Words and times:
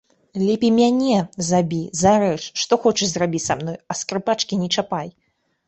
Лепей 0.45 0.71
мяне 0.77 1.17
забі, 1.49 1.81
зарэж, 2.01 2.41
што 2.63 2.81
хочаш 2.87 3.07
зрабі 3.13 3.45
са 3.47 3.53
мной, 3.63 3.79
а 3.93 4.01
скрыпачкі 4.03 4.53
не 4.67 4.75
чапай! 4.79 5.07